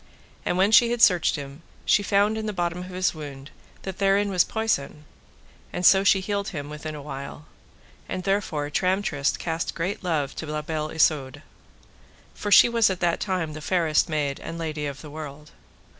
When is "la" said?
10.47-10.63